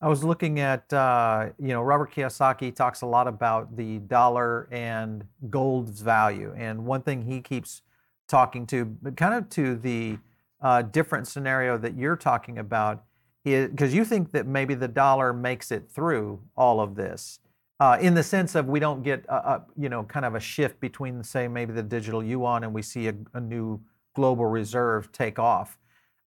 [0.00, 4.68] I was looking at, uh, you know, Robert Kiyosaki talks a lot about the dollar
[4.70, 6.54] and gold's value.
[6.56, 7.82] And one thing he keeps
[8.28, 10.18] talking to, kind of to the
[10.60, 13.04] uh, different scenario that you're talking about,
[13.44, 17.40] is because you think that maybe the dollar makes it through all of this.
[17.80, 20.40] Uh, in the sense of we don't get a, a, you know kind of a
[20.40, 23.80] shift between say maybe the digital yuan and we see a, a new
[24.14, 25.78] global reserve take off.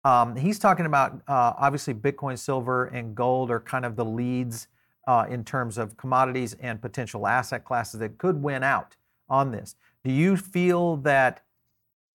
[0.04, 4.68] Um, he's talking about uh, obviously Bitcoin, silver, and gold are kind of the leads
[5.08, 8.96] uh, in terms of commodities and potential asset classes that could win out
[9.30, 9.76] on this.
[10.04, 11.44] Do you feel that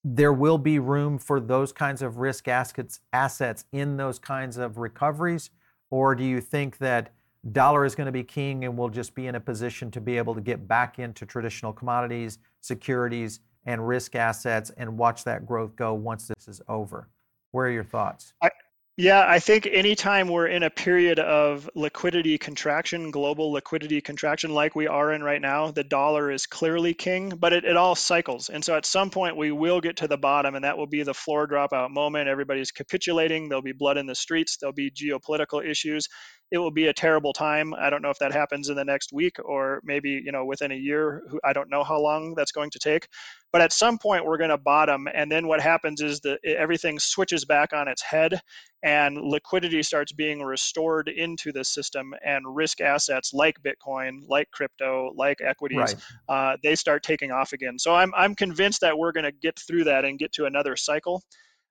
[0.03, 4.79] there will be room for those kinds of risk assets, assets in those kinds of
[4.79, 5.51] recoveries?
[5.91, 7.13] Or do you think that
[7.53, 10.16] dollar is going to be king and we'll just be in a position to be
[10.16, 15.75] able to get back into traditional commodities, securities, and risk assets and watch that growth
[15.77, 17.09] go once this is over?
[17.56, 18.34] Where are your thoughts?
[18.42, 18.51] I,
[18.98, 24.77] yeah, I think anytime we're in a period of liquidity contraction, global liquidity contraction, like
[24.77, 28.51] we are in right now, the dollar is clearly king, but it, it all cycles.
[28.51, 31.02] And so at some point, we will get to the bottom, and that will be
[31.02, 32.29] the floor dropout moment.
[32.29, 33.48] Everybody's capitulating.
[33.48, 34.59] There'll be blood in the streets.
[34.59, 36.07] There'll be geopolitical issues
[36.52, 37.75] it will be a terrible time.
[37.75, 40.71] I don't know if that happens in the next week or maybe you know within
[40.71, 41.23] a year.
[41.45, 43.09] I don't know how long that's going to take,
[43.53, 46.99] but at some point we're going to bottom, and then what happens is that everything
[46.99, 48.41] switches back on its head,
[48.85, 55.13] and liquidity starts being restored into the system, and risk assets like Bitcoin, like crypto,
[55.16, 55.97] like equities, right.
[56.29, 57.79] uh, they start taking off again.
[57.79, 60.77] So I'm I'm convinced that we're going to get through that and get to another
[60.77, 61.23] cycle.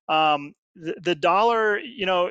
[0.10, 2.30] Um, the, dollar, you know,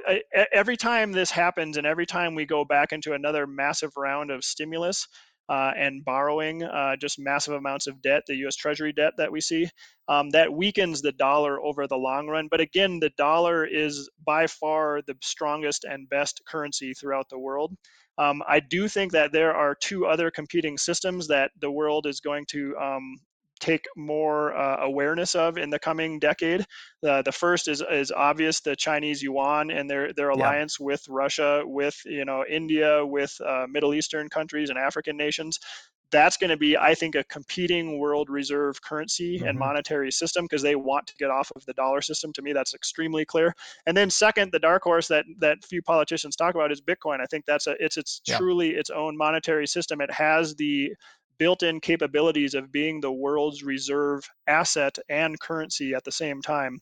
[0.53, 4.45] every time this happens and every time we go back into another massive round of
[4.45, 5.09] stimulus
[5.49, 9.41] uh, and borrowing, uh, just massive amounts of debt, the US Treasury debt that we
[9.41, 9.69] see,
[10.09, 12.49] um, that weakens the dollar over the long run.
[12.51, 17.75] But again, the dollar is by far the strongest and best currency throughout the world.
[18.17, 22.21] Um, I do think that there are two other competing systems that the world is
[22.21, 23.17] going to um,
[23.65, 26.67] take more uh, awareness of in the coming decade.
[27.07, 30.87] Uh, the first is is obvious the Chinese yuan and their their alliance yeah.
[30.87, 35.59] with Russia, with you know India, with uh, Middle Eastern countries and African nations.
[36.11, 39.49] That's going to be, I think, a competing world reserve currency mm-hmm.
[39.49, 42.33] and monetary system because they want to get off of the dollar system.
[42.35, 43.53] To me, that's extremely clear.
[43.87, 47.21] And then second, the dark horse that that few politicians talk about is Bitcoin.
[47.21, 48.37] I think that's a it's it's yeah.
[48.37, 50.01] truly its own monetary system.
[50.01, 50.95] It has the
[51.39, 56.81] built-in capabilities of being the world's reserve asset and currency at the same time.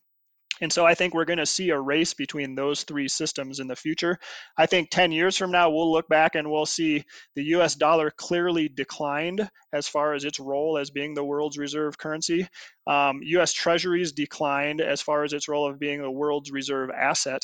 [0.61, 3.67] And so I think we're going to see a race between those three systems in
[3.67, 4.19] the future.
[4.57, 7.05] I think 10 years from now, we'll look back and we'll see
[7.35, 11.97] the US dollar clearly declined as far as its role as being the world's reserve
[11.97, 12.47] currency.
[12.87, 17.43] Um, US treasuries declined as far as its role of being the world's reserve asset.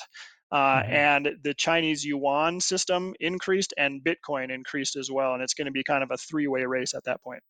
[0.51, 0.93] Uh, mm-hmm.
[0.93, 5.35] And the Chinese yuan system increased and Bitcoin increased as well.
[5.35, 7.43] And it's going to be kind of a three way race at that point.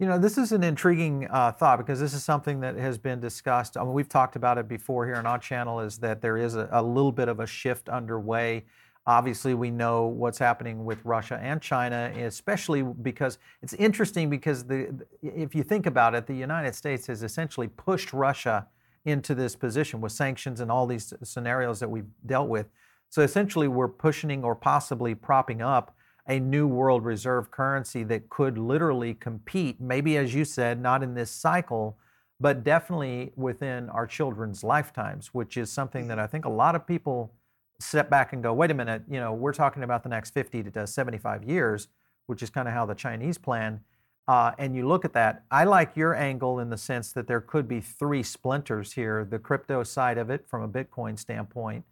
[0.00, 3.20] You know, this is an intriguing uh, thought because this is something that has been
[3.20, 3.76] discussed.
[3.76, 6.56] I mean, we've talked about it before here on our channel is that there is
[6.56, 8.64] a, a little bit of a shift underway.
[9.06, 15.06] Obviously, we know what's happening with Russia and China, especially because it's interesting because the
[15.22, 18.66] if you think about it, the United States has essentially pushed Russia
[19.04, 22.68] into this position with sanctions and all these scenarios that we've dealt with.
[23.10, 25.94] So essentially, we're pushing or possibly propping up
[26.26, 31.14] a new world reserve currency that could literally compete, maybe as you said, not in
[31.14, 31.98] this cycle,
[32.40, 36.24] but definitely within our children's lifetimes, which is something that mm-hmm.
[36.24, 37.32] I think a lot of people
[37.78, 40.62] step back and go, wait a minute, you know, we're talking about the next 50
[40.64, 41.88] to 75 years,
[42.26, 43.80] which is kind of how the Chinese plan
[44.26, 47.40] uh, and you look at that, I like your angle in the sense that there
[47.40, 51.84] could be three splinters here the crypto side of it from a Bitcoin standpoint,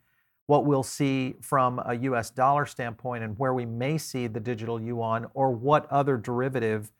[0.46, 4.80] what we'll see from a US dollar standpoint, and where we may see the digital
[4.80, 6.90] yuan, or what other derivative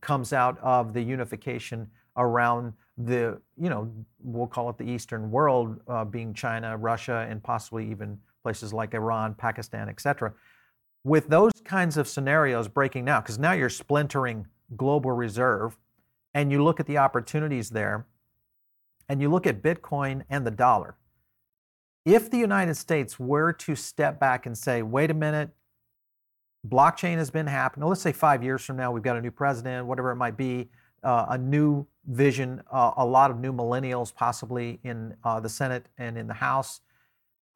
[0.00, 3.90] comes out of the unification around the, you know,
[4.22, 8.94] we'll call it the Eastern world, uh, being China, Russia, and possibly even places like
[8.94, 10.32] Iran, Pakistan, et cetera.
[11.04, 14.46] With those kinds of scenarios breaking now, because now you're splintering
[14.76, 15.78] global reserve
[16.34, 18.06] and you look at the opportunities there
[19.08, 20.96] and you look at Bitcoin and the dollar,
[22.04, 25.50] if the United States were to step back and say, wait a minute,
[26.66, 29.86] blockchain has been happening, let's say five years from now, we've got a new president,
[29.86, 30.70] whatever it might be,
[31.02, 35.86] uh, a new vision, uh, a lot of new millennials possibly in uh, the Senate
[35.98, 36.80] and in the House.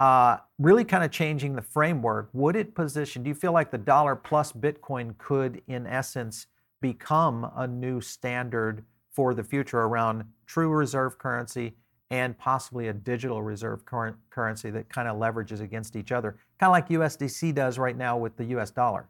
[0.01, 2.29] Uh, really kind of changing the framework.
[2.33, 6.47] Would it position, do you feel like the dollar plus Bitcoin could, in essence,
[6.85, 11.73] become a new standard for the future around true reserve currency
[12.11, 16.73] and possibly a digital reserve currency that kind of leverages against each other, kind of
[16.73, 19.09] like USDC does right now with the US dollar.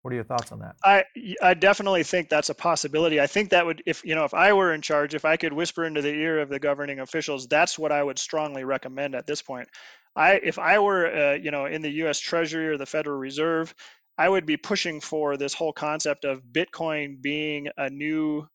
[0.00, 0.76] What are your thoughts on that?
[0.82, 1.04] I
[1.42, 3.20] I definitely think that's a possibility.
[3.20, 5.52] I think that would if you know if I were in charge, if I could
[5.52, 9.26] whisper into the ear of the governing officials, that's what I would strongly recommend at
[9.26, 9.68] this point.
[10.16, 12.18] I if I were uh, you know in the U.S.
[12.18, 13.74] Treasury or the Federal Reserve,
[14.18, 18.46] I would be pushing for this whole concept of Bitcoin being a new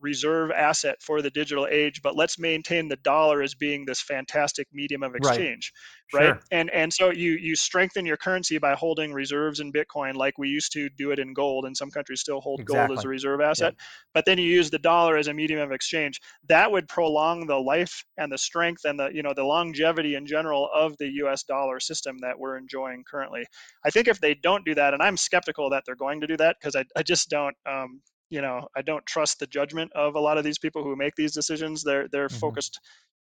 [0.00, 4.66] reserve asset for the digital age but let's maintain the dollar as being this fantastic
[4.72, 5.72] medium of exchange
[6.12, 6.26] right, right?
[6.28, 6.40] Sure.
[6.50, 10.48] and and so you you strengthen your currency by holding reserves in bitcoin like we
[10.48, 12.88] used to do it in gold and some countries still hold exactly.
[12.88, 13.84] gold as a reserve asset yeah.
[14.14, 17.56] but then you use the dollar as a medium of exchange that would prolong the
[17.56, 21.42] life and the strength and the you know the longevity in general of the US
[21.42, 23.44] dollar system that we're enjoying currently
[23.84, 26.36] i think if they don't do that and i'm skeptical that they're going to do
[26.36, 28.00] that because I, I just don't um,
[28.30, 31.14] you know i don't trust the judgment of a lot of these people who make
[31.16, 32.38] these decisions they're they're mm-hmm.
[32.38, 32.80] focused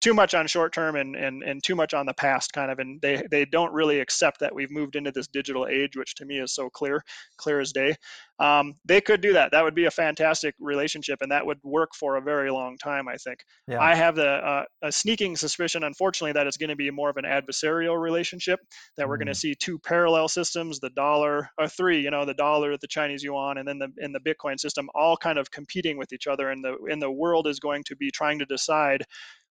[0.02, 2.80] too much on short term and, and and too much on the past kind of
[2.80, 6.26] and they they don't really accept that we've moved into this digital age which to
[6.26, 7.04] me is so clear
[7.38, 7.96] clear as day
[8.40, 11.92] um, they could do that that would be a fantastic relationship and that would work
[11.94, 13.80] for a very long time i think yeah.
[13.80, 17.18] i have the uh, a sneaking suspicion unfortunately that it's going to be more of
[17.18, 18.60] an adversarial relationship
[18.98, 19.22] that we're mm.
[19.22, 22.88] going to see two parallel systems the dollar or three you know the dollar the
[22.88, 26.26] chinese yuan and then the in the bitcoin system all kind of competing with each
[26.26, 29.04] other and the and the world is going to be trying to decide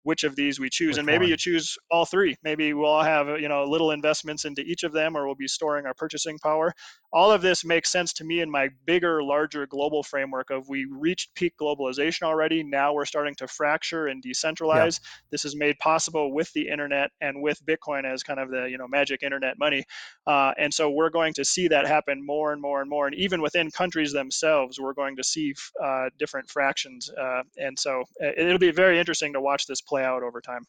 [0.06, 0.92] which of these we choose.
[0.92, 1.30] Which and maybe one?
[1.30, 2.36] you choose all three.
[2.44, 5.48] Maybe we'll all have you know little investments into each of them, or we'll be
[5.48, 6.74] storing our purchasing power.
[7.12, 10.86] All of this makes sense to me in my bigger, larger global framework of we
[10.86, 12.64] reached peak globalization already.
[12.64, 15.00] Now we're starting to fracture and decentralize.
[15.00, 15.10] Yeah.
[15.32, 18.78] This is made possible with the internet and with Bitcoin as kind of the you
[18.78, 19.84] know magic internet money.
[20.28, 23.08] Uh, and so we're going to see that happen more and more and more.
[23.08, 27.10] And even within countries themselves, we're going to see uh, different fractions.
[27.20, 30.42] Uh, and so uh, it'll be very interesting to watch this play play out over
[30.42, 30.66] time.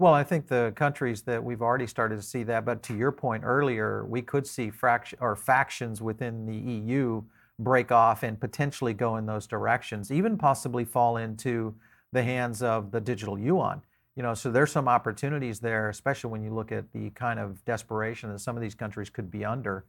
[0.00, 3.12] Well, I think the countries that we've already started to see that, but to your
[3.12, 7.22] point earlier, we could see fraction or factions within the EU
[7.60, 11.74] break off and potentially go in those directions, even possibly fall into
[12.12, 13.82] the hands of the digital yuan.
[14.16, 17.64] You know, so there's some opportunities there, especially when you look at the kind of
[17.64, 19.84] desperation that some of these countries could be under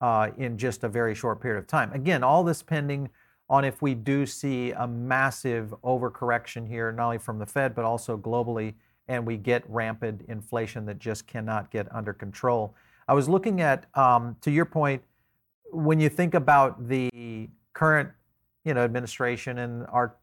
[0.00, 1.92] uh, in just a very short period of time.
[1.92, 3.10] Again, all this pending
[3.48, 7.84] on if we do see a massive overcorrection here, not only from the Fed, but
[7.84, 8.74] also globally,
[9.08, 12.74] and we get rampant inflation that just cannot get under control.
[13.08, 15.02] I was looking at, um, to your point,
[15.70, 18.10] when you think about the current
[18.64, 20.16] you know, administration and our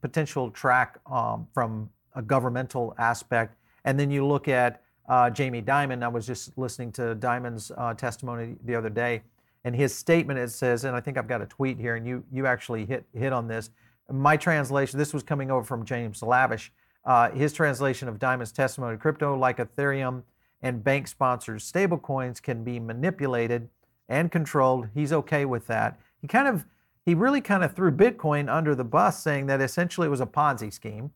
[0.00, 6.04] potential track um, from a governmental aspect, and then you look at uh, Jamie Dimon.
[6.04, 9.22] I was just listening to Dimon's uh, testimony the other day
[9.64, 12.24] and his statement it says, and I think I've got a tweet here, and you
[12.32, 13.70] you actually hit hit on this.
[14.10, 16.72] My translation, this was coming over from James Lavish.
[17.04, 20.22] Uh, his translation of Dimon's testimony: crypto, like Ethereum
[20.62, 23.68] and bank-sponsored stablecoins, can be manipulated
[24.08, 24.88] and controlled.
[24.94, 26.00] He's okay with that.
[26.20, 26.64] He kind of
[27.04, 30.26] he really kind of threw Bitcoin under the bus, saying that essentially it was a
[30.26, 31.10] Ponzi scheme,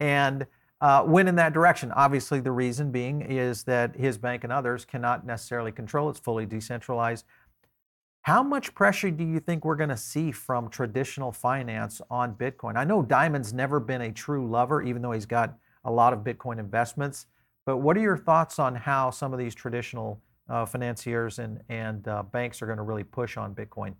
[0.00, 0.46] and
[0.80, 1.90] uh, went in that direction.
[1.92, 6.08] Obviously, the reason being is that his bank and others cannot necessarily control.
[6.10, 7.24] It's fully decentralized.
[8.22, 12.76] How much pressure do you think we're going to see from traditional finance on Bitcoin?
[12.76, 16.20] I know Dimon's never been a true lover, even though he's got a lot of
[16.20, 17.26] Bitcoin investments.
[17.64, 22.06] But what are your thoughts on how some of these traditional uh, financiers and, and
[22.08, 23.94] uh, banks are going to really push on Bitcoin?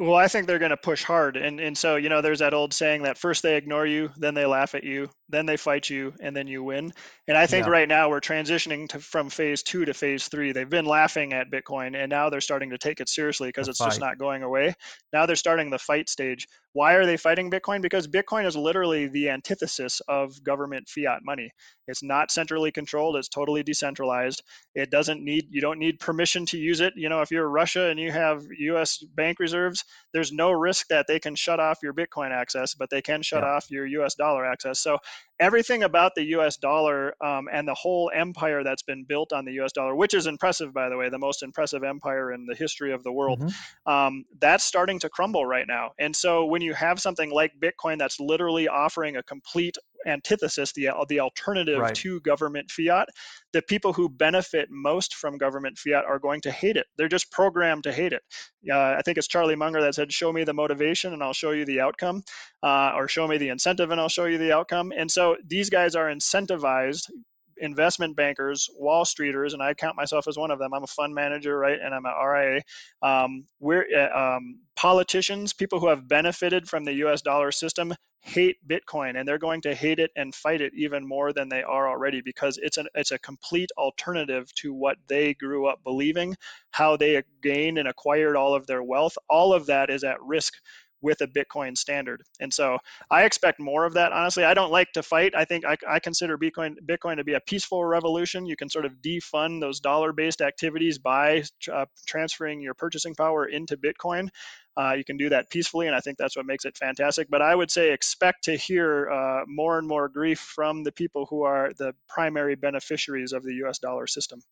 [0.00, 1.36] Well, I think they're going to push hard.
[1.36, 4.32] And, and so, you know, there's that old saying that first they ignore you, then
[4.32, 6.94] they laugh at you, then they fight you, and then you win.
[7.28, 7.72] And I think yeah.
[7.72, 10.52] right now we're transitioning to, from phase two to phase three.
[10.52, 13.76] They've been laughing at Bitcoin, and now they're starting to take it seriously because it's
[13.76, 13.88] fight.
[13.88, 14.72] just not going away.
[15.12, 16.48] Now they're starting the fight stage.
[16.72, 17.82] Why are they fighting Bitcoin?
[17.82, 21.50] Because Bitcoin is literally the antithesis of government fiat money.
[21.88, 24.42] It's not centrally controlled, it's totally decentralized.
[24.74, 26.94] It doesn't need you don't need permission to use it.
[26.96, 31.06] You know, if you're Russia and you have US bank reserves, there's no risk that
[31.06, 33.50] they can shut off your Bitcoin access, but they can shut yeah.
[33.50, 34.80] off your US dollar access.
[34.80, 34.98] So
[35.38, 39.52] everything about the US dollar um, and the whole empire that's been built on the
[39.60, 42.92] US dollar, which is impressive, by the way, the most impressive empire in the history
[42.92, 43.92] of the world, mm-hmm.
[43.92, 45.92] um, that's starting to crumble right now.
[45.98, 49.76] And so when you have something like Bitcoin that's literally offering a complete
[50.06, 51.94] antithesis, the, the alternative right.
[51.96, 53.08] to government fiat,
[53.52, 56.86] the people who benefit most from government fiat are going to hate it.
[56.96, 58.22] They're just programmed to hate it.
[58.70, 61.50] Uh, I think it's Charlie Munger that said, Show me the motivation and I'll show
[61.50, 62.22] you the outcome,
[62.62, 64.92] uh, or show me the incentive and I'll show you the outcome.
[64.96, 67.10] And so these guys are incentivized
[67.60, 70.72] investment bankers, Wall Streeters, and I count myself as one of them.
[70.74, 72.62] I'm a fund manager, right, and I'm an RIA.
[73.02, 77.22] Um, we're uh, um, politicians, people who have benefited from the U.S.
[77.22, 81.32] dollar system, hate Bitcoin, and they're going to hate it and fight it even more
[81.32, 85.66] than they are already because it's an it's a complete alternative to what they grew
[85.66, 86.36] up believing,
[86.70, 89.16] how they gained and acquired all of their wealth.
[89.28, 90.54] All of that is at risk
[91.02, 92.22] with a Bitcoin standard.
[92.40, 92.78] And so
[93.10, 94.12] I expect more of that.
[94.12, 95.34] Honestly, I don't like to fight.
[95.34, 98.46] I think I, I consider Bitcoin Bitcoin to be a peaceful revolution.
[98.46, 103.76] You can sort of defund those dollar-based activities by uh, transferring your purchasing power into
[103.76, 104.28] Bitcoin.
[104.76, 107.28] Uh, you can do that peacefully, and I think that's what makes it fantastic.
[107.28, 111.26] But I would say expect to hear uh, more and more grief from the people
[111.26, 113.78] who are the primary beneficiaries of the U.S.
[113.78, 114.42] dollar system.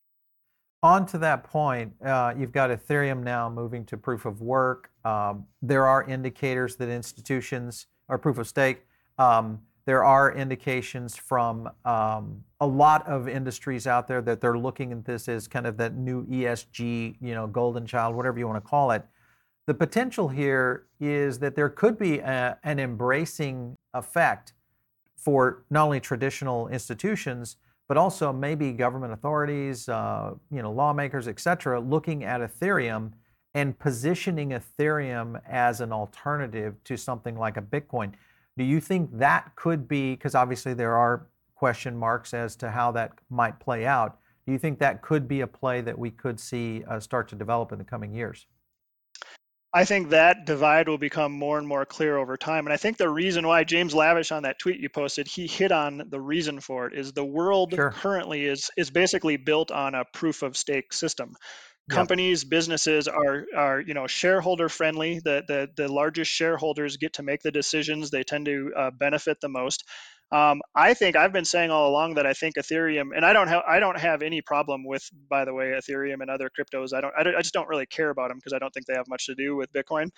[0.82, 4.90] On to that point, uh, you've got Ethereum now moving to proof of work.
[5.04, 8.86] Um, there are indicators that institutions are proof of stake.
[9.18, 14.92] Um, there are indications from um, a lot of industries out there that they're looking
[14.92, 18.62] at this as kind of that new ESG, you know, golden child, whatever you want
[18.62, 19.04] to call it.
[19.66, 24.52] The potential here is that there could be a, an embracing effect
[25.16, 27.56] for not only traditional institutions,
[27.88, 33.12] but also maybe government authorities, uh, you know, lawmakers, et cetera, looking at Ethereum
[33.54, 38.12] and positioning Ethereum as an alternative to something like a Bitcoin.
[38.58, 42.92] Do you think that could be, because obviously there are question marks as to how
[42.92, 46.38] that might play out, do you think that could be a play that we could
[46.38, 48.46] see uh, start to develop in the coming years?
[49.72, 52.66] I think that divide will become more and more clear over time.
[52.66, 55.72] And I think the reason why James Lavish on that tweet you posted, he hit
[55.72, 57.90] on the reason for it is the world sure.
[57.90, 61.34] currently is is basically built on a proof of stake system.
[61.90, 61.96] Yep.
[61.96, 65.20] Companies, businesses are are you know shareholder friendly.
[65.22, 68.10] The the the largest shareholders get to make the decisions.
[68.10, 69.84] They tend to uh, benefit the most.
[70.30, 73.48] Um, I think I've been saying all along that I think Ethereum, and I don't
[73.48, 76.92] have I don't have any problem with, by the way, Ethereum and other cryptos.
[76.92, 78.86] I don't I, don't, I just don't really care about them because I don't think
[78.86, 80.10] they have much to do with Bitcoin.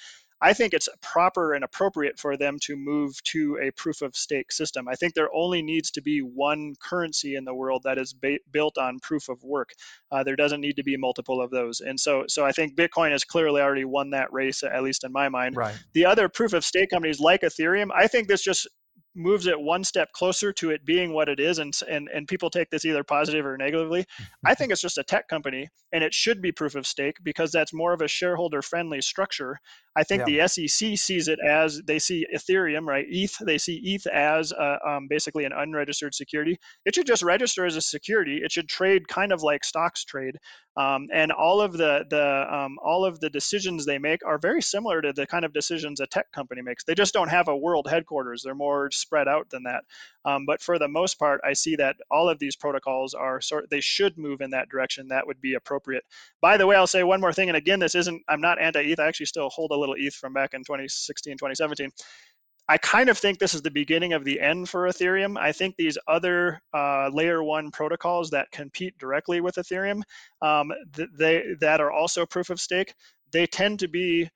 [0.42, 4.52] I think it's proper and appropriate for them to move to a proof of stake
[4.52, 4.88] system.
[4.88, 8.38] I think there only needs to be one currency in the world that is ba-
[8.50, 9.70] built on proof of work.
[10.10, 11.80] Uh, there doesn't need to be multiple of those.
[11.80, 15.12] And so, so I think Bitcoin has clearly already won that race, at least in
[15.12, 15.56] my mind.
[15.56, 15.78] Right.
[15.92, 18.66] The other proof of stake companies like Ethereum, I think this just
[19.14, 22.50] moves it one step closer to it being what it is and and and people
[22.50, 24.04] take this either positive or negatively.
[24.44, 27.50] I think it's just a tech company and it should be proof of stake because
[27.50, 29.58] that's more of a shareholder friendly structure.
[29.96, 30.42] I think yeah.
[30.42, 33.06] the sec sees it as they see ethereum right?
[33.10, 36.58] Eth they see eth as uh, um, basically an unregistered security.
[36.84, 38.40] It should just register as a security.
[38.42, 40.36] It should trade kind of like stocks trade
[40.76, 44.62] um, and all of the the um, all of the decisions they make are very
[44.62, 46.84] similar to the kind of decisions a tech company makes.
[46.84, 48.42] They just don't have a world headquarters.
[48.42, 49.84] They're more spread out than that.
[50.24, 53.68] Um, but for the most part, I see that all of these protocols are sort.
[53.70, 55.08] They should move in that direction.
[55.08, 56.04] That would be appropriate.
[56.40, 57.48] By the way, I'll say one more thing.
[57.48, 58.22] And again, this isn't.
[58.28, 59.00] I'm not anti-ETH.
[59.00, 61.90] I actually still hold a little ETH from back in 2016, 2017.
[62.70, 65.36] I kind of think this is the beginning of the end for Ethereum.
[65.36, 70.02] I think these other uh, layer one protocols that compete directly with Ethereum,
[70.40, 72.94] um, th- they that are also proof of stake,
[73.32, 74.30] they tend to be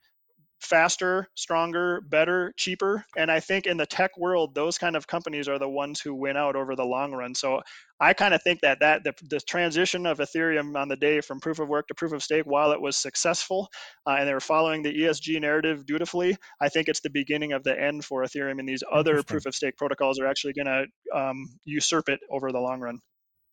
[0.65, 3.05] faster, stronger, better, cheaper.
[3.15, 6.13] And I think in the tech world, those kind of companies are the ones who
[6.13, 7.35] win out over the long run.
[7.35, 7.61] So
[7.99, 11.39] I kind of think that that the, the, transition of Ethereum on the day from
[11.39, 13.69] proof of work to proof of stake, while it was successful
[14.05, 17.63] uh, and they were following the ESG narrative dutifully, I think it's the beginning of
[17.63, 18.59] the end for Ethereum.
[18.59, 22.51] And these other proof of stake protocols are actually going to um, usurp it over
[22.51, 22.99] the long run.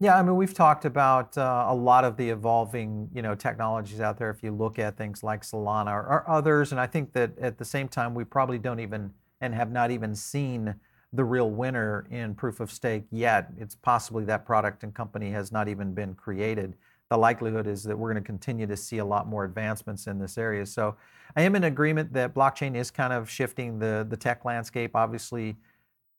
[0.03, 4.01] Yeah, I mean, we've talked about uh, a lot of the evolving, you know, technologies
[4.01, 4.31] out there.
[4.31, 7.57] If you look at things like Solana or, or, others, and I think that at
[7.57, 10.75] the same time, we probably don't even and have not even seen
[11.13, 13.53] the real winner in proof of stake yet.
[13.57, 16.75] It's possibly that product and company has not even been created.
[17.09, 20.19] The likelihood is that we're going to continue to see a lot more advancements in
[20.19, 20.67] this area.
[20.67, 20.97] So,
[21.37, 24.97] I am in agreement that blockchain is kind of shifting the the tech landscape.
[24.97, 25.55] Obviously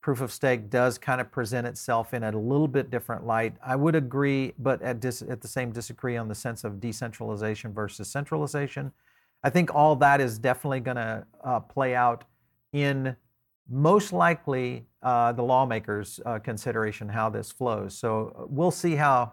[0.04, 3.54] proof of stake does kind of present itself in a little bit different light.
[3.64, 7.72] I would agree, but at, dis- at the same disagree on the sense of decentralization
[7.72, 8.92] versus centralization.
[9.42, 12.24] I think all that is definitely going to uh, play out
[12.74, 13.16] in
[13.66, 17.96] most likely uh, the lawmakers' uh, consideration how this flows.
[17.96, 19.32] So uh, we'll see how,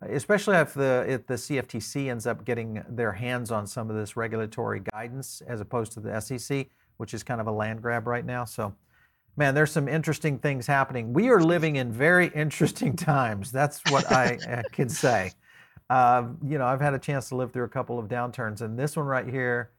[0.00, 4.16] especially if the if the CFTC ends up getting their hands on some of this
[4.16, 8.24] regulatory guidance as opposed to the SEC, which is kind of a land grab right
[8.24, 8.46] now.
[8.46, 8.74] So
[9.36, 11.12] man, there's some interesting things happening.
[11.12, 13.52] We are living in very interesting times.
[13.52, 15.32] That's what I uh, can say.
[15.88, 18.78] Uh, you know, I've had a chance to live through a couple of downturns, and
[18.78, 19.70] this one right here,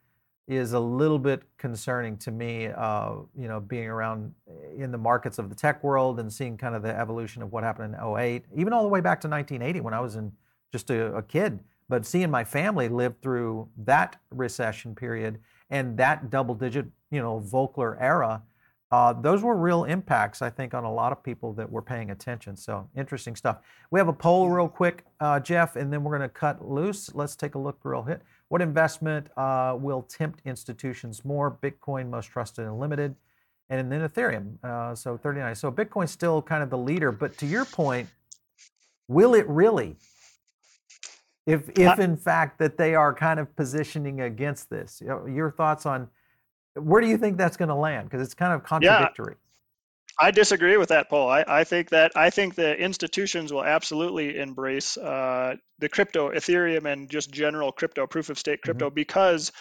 [0.47, 2.67] is a little bit concerning to me.
[2.67, 4.33] Uh, you know, being around
[4.77, 7.63] in the markets of the tech world and seeing kind of the evolution of what
[7.63, 10.31] happened in 08, even all the way back to 1980 when I was in
[10.71, 11.59] just a, a kid.
[11.89, 17.97] But seeing my family live through that recession period and that double-digit, you know, Volcker
[17.99, 18.41] era,
[18.91, 22.11] uh, those were real impacts, I think, on a lot of people that were paying
[22.11, 22.55] attention.
[22.55, 23.57] So interesting stuff.
[23.91, 27.13] We have a poll real quick, uh, Jeff, and then we're going to cut loose.
[27.13, 28.21] Let's take a look real hit.
[28.47, 31.51] What investment uh, will tempt institutions more?
[31.61, 33.15] Bitcoin, most trusted and limited,
[33.69, 34.63] and then Ethereum.
[34.63, 35.55] Uh, so 39.
[35.55, 38.07] So Bitcoin's still kind of the leader, but to your point,
[39.09, 39.97] will it really?
[41.45, 46.09] If, if in fact that they are kind of positioning against this, your thoughts on
[46.79, 48.09] where do you think that's going to land?
[48.09, 49.35] Because it's kind of contradictory.
[49.35, 49.43] Yeah.
[50.19, 51.29] I disagree with that Paul.
[51.29, 56.91] I, I, think that I think the institutions will absolutely embrace uh, the crypto, Ethereum,
[56.91, 58.95] and just general crypto, proof of stake crypto, mm-hmm.
[58.95, 59.51] because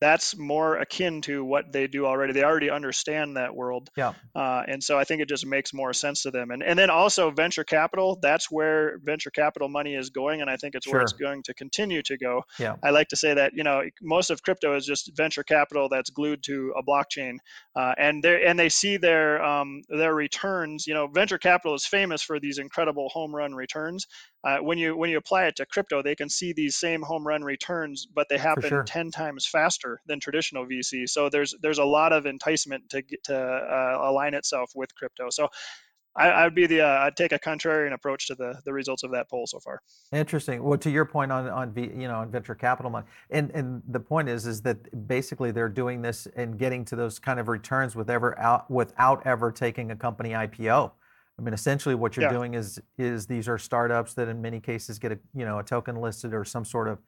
[0.00, 2.32] that's more akin to what they do already.
[2.32, 3.88] They already understand that world.
[3.96, 4.12] Yeah.
[4.34, 6.50] Uh, and so I think it just makes more sense to them.
[6.50, 8.18] And and then also venture capital.
[8.20, 10.94] That's where venture capital money is going, and I think it's sure.
[10.94, 12.42] where it's going to continue to go.
[12.58, 12.76] Yeah.
[12.84, 16.10] I like to say that you know most of crypto is just venture capital that's
[16.10, 17.36] glued to a blockchain,
[17.74, 20.86] uh, and they and they see their um, their returns.
[20.86, 24.06] You know, venture capital is famous for these incredible home run returns.
[24.46, 27.26] Uh, when you when you apply it to crypto, they can see these same home
[27.26, 28.84] run returns, but they happen sure.
[28.84, 31.08] ten times faster than traditional VC.
[31.08, 35.30] So there's there's a lot of enticement to get to uh, align itself with crypto.
[35.30, 35.48] So
[36.14, 39.10] I, would be the uh, I'd take a contrarian approach to the the results of
[39.10, 39.82] that poll so far.
[40.12, 40.62] Interesting.
[40.62, 43.82] Well, to your point on on v, you know on venture capital money, and and
[43.88, 47.48] the point is is that basically they're doing this and getting to those kind of
[47.48, 50.92] returns with ever out without ever taking a company IPO.
[51.38, 52.32] I mean, essentially, what you're yeah.
[52.32, 55.62] doing is is these are startups that in many cases get a you know a
[55.62, 56.98] token listed or some sort of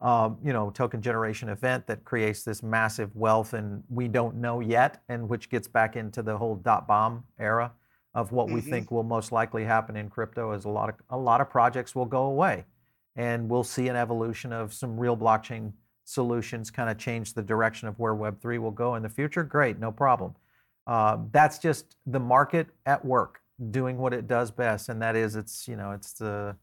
[0.00, 4.60] um, you know, token generation event that creates this massive wealth, and we don't know
[4.60, 7.72] yet, and which gets back into the whole dot bomb era
[8.14, 8.56] of what mm-hmm.
[8.56, 10.52] we think will most likely happen in crypto.
[10.52, 12.66] Is a lot of a lot of projects will go away,
[13.16, 15.72] and we'll see an evolution of some real blockchain
[16.04, 19.42] solutions kind of change the direction of where Web three will go in the future.
[19.42, 20.34] Great, no problem.
[20.86, 23.40] Uh, that's just the market at work
[23.70, 26.56] doing what it does best, and that is it's you know it's the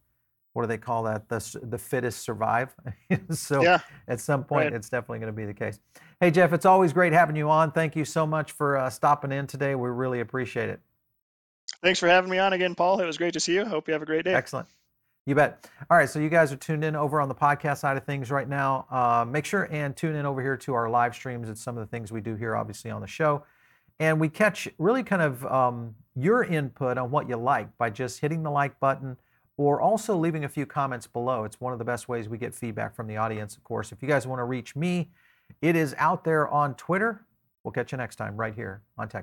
[0.54, 1.28] what do they call that?
[1.28, 2.74] The, the fittest survive.
[3.30, 4.74] so yeah, at some point, right.
[4.74, 5.80] it's definitely going to be the case.
[6.20, 7.72] Hey, Jeff, it's always great having you on.
[7.72, 9.74] Thank you so much for uh, stopping in today.
[9.74, 10.80] We really appreciate it.
[11.82, 13.00] Thanks for having me on again, Paul.
[13.00, 13.64] It was great to see you.
[13.64, 14.32] Hope you have a great day.
[14.32, 14.68] Excellent.
[15.26, 15.68] You bet.
[15.90, 18.30] All right, so you guys are tuned in over on the podcast side of things
[18.30, 18.86] right now.
[18.90, 21.48] Uh, make sure and tune in over here to our live streams.
[21.48, 23.44] It's some of the things we do here, obviously, on the show.
[24.00, 28.20] And we catch really kind of um, your input on what you like by just
[28.20, 29.16] hitting the like button
[29.56, 31.44] or also leaving a few comments below.
[31.44, 33.92] It's one of the best ways we get feedback from the audience, of course.
[33.92, 35.10] If you guys want to reach me,
[35.62, 37.24] it is out there on Twitter.
[37.62, 39.22] We'll catch you next time right here on Tech